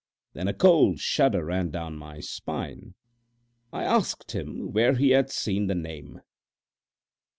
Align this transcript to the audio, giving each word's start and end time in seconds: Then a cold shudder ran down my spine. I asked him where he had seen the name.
Then 0.33 0.47
a 0.47 0.53
cold 0.55 0.97
shudder 0.97 1.45
ran 1.45 1.69
down 1.69 1.95
my 1.95 2.21
spine. 2.21 2.95
I 3.71 3.83
asked 3.83 4.31
him 4.31 4.71
where 4.71 4.95
he 4.95 5.11
had 5.11 5.29
seen 5.29 5.67
the 5.67 5.75
name. 5.75 6.21